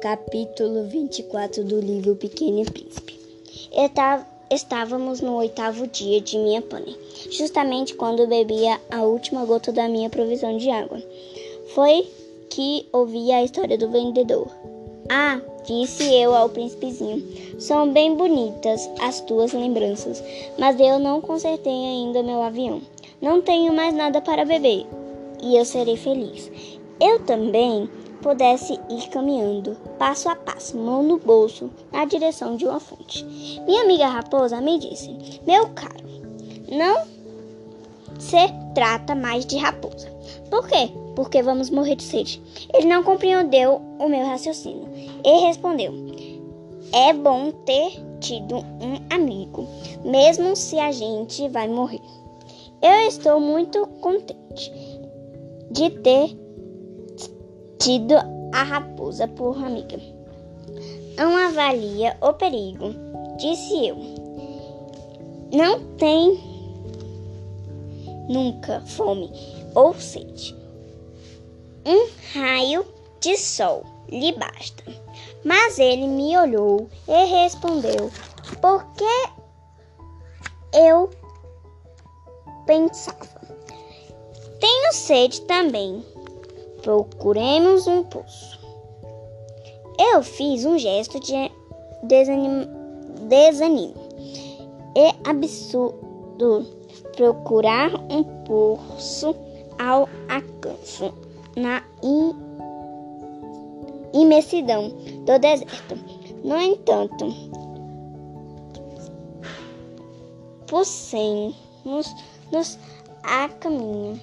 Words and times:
Capítulo 0.00 0.84
24 0.84 1.64
do 1.64 1.80
livro 1.80 2.14
Pequeno 2.14 2.64
Príncipe. 2.64 3.18
Estávamos 4.48 5.20
no 5.20 5.34
oitavo 5.34 5.88
dia 5.88 6.20
de 6.20 6.38
minha 6.38 6.62
pane, 6.62 6.96
justamente 7.32 7.96
quando 7.96 8.28
bebia 8.28 8.80
a 8.90 9.02
última 9.02 9.44
gota 9.44 9.72
da 9.72 9.88
minha 9.88 10.08
provisão 10.08 10.56
de 10.56 10.70
água. 10.70 11.02
Foi 11.74 12.06
que 12.48 12.86
ouvi 12.92 13.32
a 13.32 13.42
história 13.42 13.76
do 13.76 13.90
vendedor. 13.90 14.46
Ah, 15.08 15.40
disse 15.66 16.04
eu 16.14 16.32
ao 16.32 16.48
príncipezinho, 16.48 17.26
são 17.58 17.92
bem 17.92 18.14
bonitas 18.14 18.88
as 19.00 19.20
tuas 19.22 19.52
lembranças, 19.52 20.22
mas 20.56 20.78
eu 20.78 21.00
não 21.00 21.20
consertei 21.20 21.72
ainda 21.72 22.22
meu 22.22 22.40
avião. 22.40 22.80
Não 23.20 23.42
tenho 23.42 23.72
mais 23.72 23.92
nada 23.92 24.20
para 24.20 24.44
beber 24.44 24.86
e 25.42 25.56
eu 25.56 25.64
serei 25.64 25.96
feliz. 25.96 26.50
Eu 27.00 27.20
também 27.24 27.88
pudesse 28.22 28.74
ir 28.90 29.08
caminhando, 29.10 29.76
passo 29.98 30.28
a 30.28 30.36
passo, 30.36 30.76
mão 30.76 31.02
no 31.02 31.18
bolso, 31.18 31.70
na 31.92 32.04
direção 32.04 32.56
de 32.56 32.66
uma 32.66 32.80
fonte. 32.80 33.24
Minha 33.66 33.82
amiga 33.82 34.06
raposa 34.06 34.60
me 34.60 34.78
disse: 34.78 35.40
Meu 35.46 35.68
caro, 35.70 36.04
não 36.70 37.06
se 38.18 38.36
trata 38.74 39.14
mais 39.14 39.46
de 39.46 39.56
raposa. 39.56 40.10
Por 40.50 40.66
quê? 40.66 40.90
Porque 41.14 41.42
vamos 41.42 41.70
morrer 41.70 41.96
de 41.96 42.02
sede. 42.02 42.42
Ele 42.74 42.86
não 42.86 43.02
compreendeu 43.02 43.80
o 43.98 44.08
meu 44.08 44.26
raciocínio 44.26 44.88
e 45.24 45.46
respondeu: 45.46 45.92
É 46.92 47.12
bom 47.12 47.50
ter 47.50 47.92
tido 48.20 48.56
um 48.56 49.14
amigo, 49.14 49.66
mesmo 50.04 50.56
se 50.56 50.78
a 50.78 50.90
gente 50.90 51.48
vai 51.48 51.68
morrer. 51.68 52.02
Eu 52.80 53.08
estou 53.08 53.40
muito 53.40 53.86
contente 54.00 54.72
de 55.70 55.90
ter 55.90 56.47
a 58.52 58.62
raposa 58.64 59.26
por 59.26 59.56
amiga. 59.64 59.98
Não 61.16 61.34
avalia 61.36 62.16
o 62.20 62.34
perigo, 62.34 62.94
disse 63.38 63.86
eu. 63.86 63.96
Não 65.52 65.96
tem 65.96 66.38
nunca 68.28 68.82
fome 68.82 69.30
ou 69.74 69.94
sede. 69.94 70.54
Um 71.86 72.08
raio 72.34 72.84
de 73.20 73.36
sol 73.38 73.82
lhe 74.10 74.32
basta. 74.32 74.84
Mas 75.42 75.78
ele 75.78 76.06
me 76.06 76.36
olhou 76.36 76.90
e 77.06 77.24
respondeu: 77.24 78.10
Por 78.60 78.84
que 78.92 79.30
eu 80.76 81.08
pensava? 82.66 83.26
Tenho 84.60 84.92
sede 84.92 85.40
também. 85.42 86.04
Procuremos 86.82 87.86
um 87.86 88.02
poço. 88.04 88.58
Eu 89.98 90.22
fiz 90.22 90.64
um 90.64 90.78
gesto 90.78 91.20
de 91.20 91.50
desanimo, 92.04 92.66
desanimo. 93.28 93.94
É 94.96 95.12
absurdo 95.28 96.64
procurar 97.16 97.90
um 98.10 98.22
poço 98.44 99.34
ao 99.78 100.08
acaso 100.28 101.12
na 101.56 101.82
imensidão 104.12 104.90
do 105.24 105.38
deserto. 105.38 105.96
No 106.44 106.60
entanto, 106.60 107.34
pussemos-nos 110.66 112.78
a 113.24 113.48
caminho. 113.48 114.20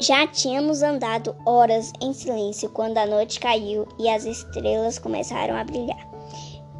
Já 0.00 0.26
tínhamos 0.26 0.82
andado 0.82 1.34
horas 1.46 1.90
em 2.02 2.12
silêncio 2.12 2.68
quando 2.68 2.98
a 2.98 3.06
noite 3.06 3.40
caiu 3.40 3.88
e 3.98 4.08
as 4.08 4.26
estrelas 4.26 4.98
começaram 4.98 5.56
a 5.56 5.64
brilhar. 5.64 6.06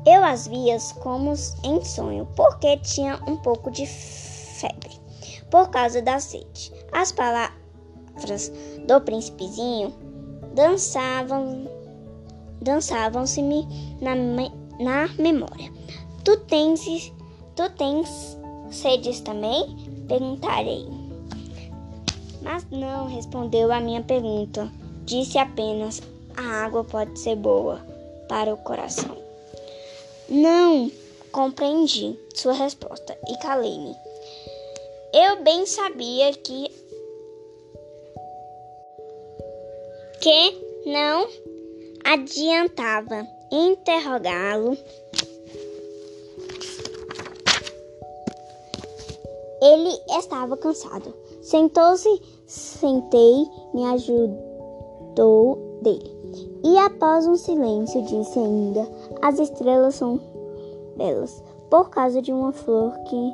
Eu 0.06 0.22
as 0.22 0.46
via 0.46 0.76
como 1.00 1.32
em 1.64 1.84
sonho, 1.84 2.28
porque 2.36 2.76
tinha 2.78 3.18
um 3.26 3.36
pouco 3.36 3.70
de 3.70 3.86
febre 3.86 5.00
por 5.50 5.70
causa 5.70 6.02
da 6.02 6.20
sede. 6.20 6.72
As 6.92 7.10
palavras 7.10 8.52
do 8.86 9.00
príncipezinho 9.00 9.92
dançavam 10.54 11.68
dançavam-se-me 12.60 13.66
na, 14.00 14.14
na 14.14 15.08
memória. 15.18 15.72
Tu 16.24 16.36
tens 16.40 17.12
tu 17.54 17.68
tens 17.70 18.38
sedes 18.70 19.20
também? 19.20 19.74
Perguntarei. 20.06 20.95
Mas 22.46 22.64
não 22.70 23.08
respondeu 23.08 23.72
a 23.72 23.80
minha 23.80 24.02
pergunta. 24.02 24.70
Disse 25.04 25.36
apenas: 25.36 26.00
a 26.36 26.64
água 26.64 26.84
pode 26.84 27.18
ser 27.18 27.34
boa 27.34 27.84
para 28.28 28.54
o 28.54 28.56
coração. 28.56 29.16
Não 30.28 30.90
compreendi 31.32 32.16
sua 32.34 32.52
resposta 32.52 33.18
e 33.28 33.36
calei-me. 33.38 33.96
Eu 35.12 35.42
bem 35.42 35.66
sabia 35.66 36.32
que 36.34 36.70
que 40.20 40.86
não 40.86 41.28
adiantava 42.04 43.26
interrogá-lo. 43.50 44.78
Ele 49.60 50.00
estava 50.16 50.56
cansado. 50.56 51.12
Sentou-se, 51.42 52.08
sentei, 52.46 53.50
me 53.74 53.84
ajudou 53.86 55.78
dele. 55.82 56.14
E 56.64 56.78
após 56.78 57.26
um 57.26 57.36
silêncio, 57.36 58.02
disse 58.02 58.38
ainda: 58.38 58.88
As 59.20 59.38
estrelas 59.38 59.96
são 59.96 60.20
belas, 60.96 61.42
por 61.70 61.90
causa 61.90 62.22
de 62.22 62.32
uma 62.32 62.52
flor 62.52 62.92
que 63.00 63.32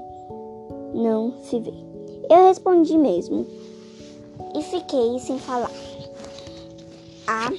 não 0.95 1.35
se 1.43 1.61
vê. 1.61 1.75
Eu 2.29 2.47
respondi 2.47 2.97
mesmo 2.97 3.47
e 4.55 4.63
fiquei 4.63 5.19
sem 5.19 5.39
falar. 5.39 5.71
A 7.27 7.51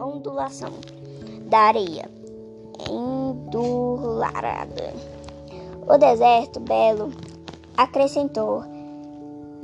ondulação, 0.00 0.70
da 1.48 1.58
areia 1.58 2.08
endularada. 2.90 4.92
O 5.86 5.98
deserto 5.98 6.60
belo 6.60 7.10
acrescentou, 7.76 8.64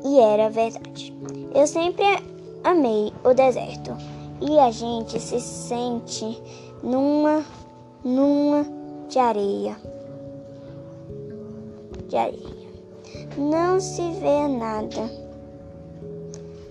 e 0.04 0.20
era 0.20 0.48
verdade. 0.48 1.14
Eu 1.54 1.66
sempre 1.66 2.04
amei 2.64 3.12
o 3.24 3.34
deserto 3.34 3.96
e 4.40 4.58
a 4.58 4.70
gente 4.70 5.18
se 5.18 5.40
sente 5.40 6.40
numa 6.82 7.44
numa 8.04 8.64
de 9.08 9.18
areia. 9.18 9.76
De 12.08 12.16
areia. 12.16 12.68
Não 13.36 13.80
se 13.80 14.02
vê 14.12 14.48
nada. 14.48 15.10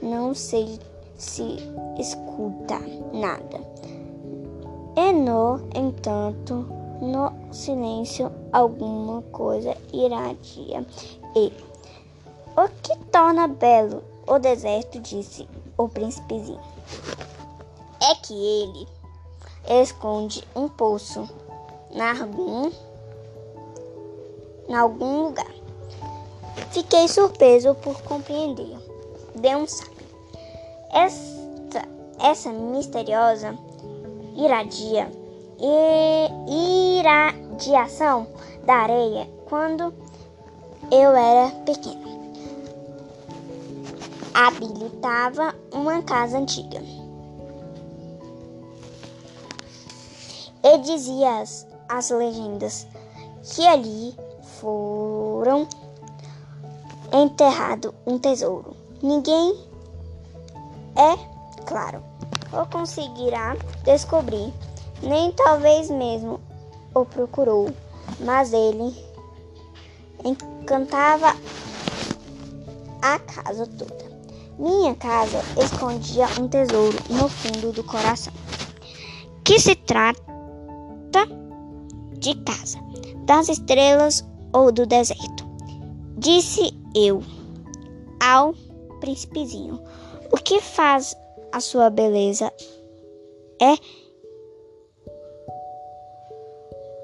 Não 0.01 0.33
sei 0.33 0.79
se 1.17 1.57
escuta 1.99 2.79
nada. 3.13 3.59
E 4.95 5.13
no 5.13 5.59
entanto, 5.75 6.65
no 7.01 7.31
silêncio 7.51 8.31
alguma 8.51 9.21
coisa 9.31 9.75
iradia 9.93 10.85
e 11.37 11.53
o 12.55 12.67
que 12.81 12.97
torna 13.11 13.47
belo 13.47 14.03
o 14.25 14.39
deserto, 14.39 14.99
disse 14.99 15.47
o 15.77 15.87
príncipezinho, 15.87 16.59
é 18.01 18.15
que 18.15 18.33
ele 18.33 18.87
esconde 19.81 20.43
um 20.55 20.67
poço 20.67 21.29
em 21.91 22.01
algum, 22.01 22.71
em 24.67 24.75
algum 24.75 25.23
lugar. 25.25 25.51
Fiquei 26.71 27.07
surpreso 27.07 27.75
por 27.75 28.01
compreender. 28.01 28.77
Deu 29.35 29.59
um 29.59 29.67
sabe. 29.67 29.97
Esta, 30.91 31.87
essa 32.19 32.51
misteriosa 32.51 33.55
iradia 34.35 35.11
e 35.59 36.99
irradiação 36.99 38.27
da 38.63 38.75
areia 38.75 39.27
quando 39.47 39.93
eu 40.91 41.15
era 41.15 41.51
pequena. 41.65 42.17
Habilitava 44.33 45.55
uma 45.73 46.01
casa 46.03 46.37
antiga. 46.37 46.81
E 50.63 50.77
dizia 50.79 51.41
as, 51.41 51.67
as 51.89 52.09
legendas 52.09 52.87
que 53.43 53.65
ali 53.65 54.15
foram 54.59 55.67
enterrado 57.13 57.93
um 58.05 58.17
tesouro. 58.19 58.75
Ninguém 59.01 59.55
é 60.95 61.63
claro 61.65 62.03
ou 62.51 62.65
conseguirá 62.65 63.55
descobrir 63.83 64.53
nem 65.01 65.31
talvez 65.31 65.89
mesmo 65.89 66.39
o 66.93 67.05
procurou, 67.05 67.69
mas 68.19 68.51
ele 68.51 68.95
encantava 70.67 71.33
a 73.01 73.19
casa 73.19 73.65
toda. 73.65 74.05
Minha 74.59 74.93
casa 74.95 75.41
escondia 75.63 76.27
um 76.41 76.49
tesouro 76.49 76.97
no 77.09 77.29
fundo 77.29 77.71
do 77.71 77.83
coração. 77.85 78.33
Que 79.45 79.59
se 79.59 79.75
trata 79.75 80.19
de 82.17 82.35
casa, 82.43 82.79
das 83.25 83.47
estrelas 83.47 84.27
ou 84.51 84.69
do 84.69 84.85
deserto? 84.85 85.47
Disse 86.17 86.77
eu 86.93 87.23
ao 88.19 88.53
príncipezinho. 88.99 89.81
O 90.33 90.35
que 90.35 90.59
faz 90.59 91.15
a 91.53 91.61
sua 91.61 91.89
beleza 91.89 92.51
é 93.61 93.75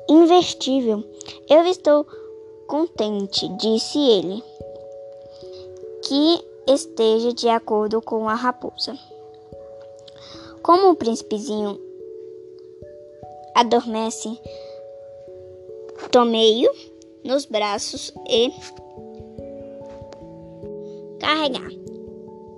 investível. 0.09 1.01
Eu 1.49 1.65
estou 1.65 2.05
contente, 2.67 3.47
disse 3.57 3.97
ele, 3.99 4.43
que 6.03 6.45
esteja 6.67 7.33
de 7.33 7.49
acordo 7.49 8.01
com 8.01 8.27
a 8.27 8.35
raposa. 8.35 8.97
Como 10.61 10.91
o 10.91 10.95
príncipezinho 10.95 11.79
adormece, 13.55 14.29
tomei-o 16.11 16.71
nos 17.23 17.45
braços 17.45 18.13
e 18.29 18.51
carregar 21.19 21.71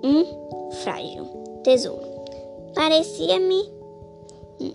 um 0.02 0.70
frágil 0.82 1.24
tesouro. 1.62 2.06
Parecia-me 2.74 3.72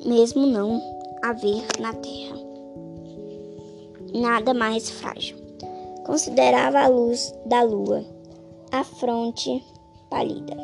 mesmo 0.06 0.46
não 0.46 0.82
haver 1.22 1.64
na 1.80 1.94
terra 1.94 2.51
nada 4.14 4.54
mais 4.54 4.90
frágil. 4.90 5.38
Considerava 6.06 6.80
a 6.80 6.88
luz 6.88 7.34
da 7.46 7.62
lua, 7.62 8.04
a 8.72 8.84
fronte 8.84 9.64
pálida, 10.10 10.58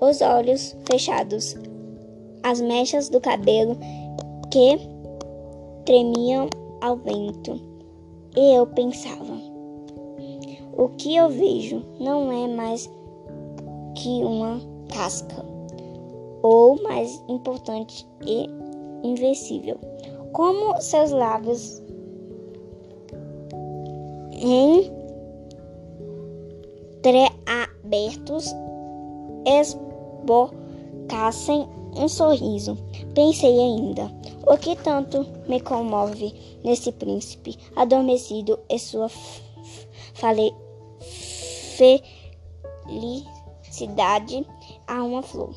os 0.00 0.20
olhos 0.20 0.76
fechados, 0.90 1.56
as 2.42 2.60
mechas 2.60 3.08
do 3.08 3.20
cabelo 3.20 3.76
que 4.50 4.78
tremiam 5.84 6.48
ao 6.80 6.96
vento. 6.96 7.60
E 8.36 8.54
eu 8.54 8.66
pensava: 8.66 9.52
o 10.76 10.88
que 10.96 11.14
eu 11.14 11.28
vejo 11.28 11.82
não 12.00 12.32
é 12.32 12.48
mais 12.48 12.90
que 13.94 14.24
uma 14.24 14.58
casca, 14.88 15.44
ou 16.42 16.82
mais 16.82 17.22
importante 17.28 18.06
e 18.26 18.48
invencível. 19.02 19.78
Como 20.32 20.80
seus 20.80 21.10
lábios 21.10 21.81
entreabertos 27.02 28.46
esbocassem 29.46 31.68
um 31.96 32.08
sorriso. 32.08 32.76
Pensei 33.14 33.58
ainda, 33.58 34.10
o 34.46 34.56
que 34.56 34.76
tanto 34.76 35.26
me 35.46 35.60
comove 35.60 36.34
nesse 36.64 36.92
príncipe 36.92 37.58
adormecido 37.76 38.58
e 38.68 38.78
sua 38.78 39.10
felicidade 42.84 44.46
a 44.86 45.02
uma 45.02 45.22
flor. 45.22 45.54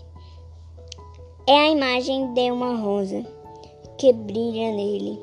É 1.48 1.54
a 1.54 1.70
imagem 1.70 2.34
de 2.34 2.52
uma 2.52 2.76
rosa 2.76 3.26
que 3.98 4.12
brilha 4.12 4.72
nele, 4.72 5.20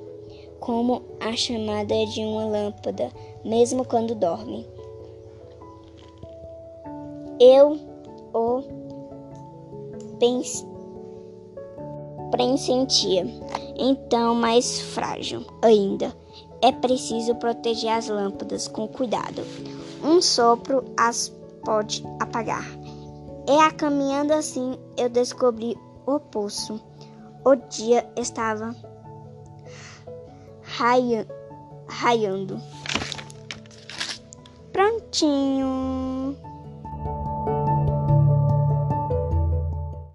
como 0.62 1.03
a 1.20 1.37
chamada 1.37 1.94
de 2.06 2.25
uma 2.25 2.47
lâmpada 2.47 3.11
mesmo 3.44 3.85
quando 3.85 4.14
dorme. 4.14 4.67
Eu 7.38 7.79
o 8.32 8.62
pressentia. 12.31 13.26
Então, 13.76 14.35
mais 14.37 14.81
frágil 14.81 15.44
ainda. 15.61 16.14
É 16.62 16.70
preciso 16.70 17.35
proteger 17.35 17.91
as 17.91 18.09
lâmpadas 18.09 18.69
com 18.69 18.87
cuidado. 18.87 19.43
Um 20.05 20.23
sopro 20.23 20.85
as 20.97 21.29
pode 21.64 22.05
apagar. 22.20 22.64
E 23.49 23.59
a 23.59 23.73
caminhando 23.73 24.32
assim, 24.32 24.79
eu 24.97 25.09
descobri 25.09 25.76
o 26.06 26.20
poço. 26.20 26.81
O 27.44 27.56
dia 27.56 28.09
estava 28.17 28.73
raiando. 31.89 32.61
Prontinho. 34.73 36.22